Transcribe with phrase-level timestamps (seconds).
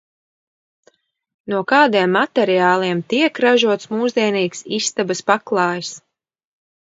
[1.53, 5.93] No kādiem materiāliem tiek ražots mūsdienīgs istabas paklājs?